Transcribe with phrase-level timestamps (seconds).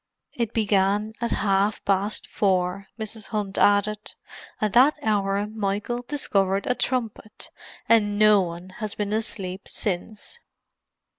[0.33, 3.27] "It began at half past four," Mrs.
[3.27, 4.15] Hunt added.
[4.59, 7.51] "At that hour Michael discovered a trumpet;
[7.87, 10.39] and no one has been asleep since."